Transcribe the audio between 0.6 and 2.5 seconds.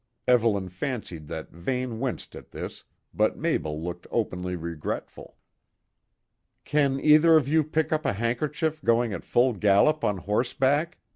fancied that Vane winced at